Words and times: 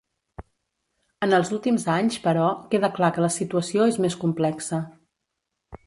En 1.27 1.35
els 1.39 1.51
últims 1.57 1.85
anys, 1.97 2.17
però, 2.25 2.47
queda 2.73 2.91
clar 2.97 3.13
que 3.19 3.25
la 3.27 3.33
situació 3.39 3.89
és 3.93 4.01
més 4.07 4.19
complexa. 4.25 4.85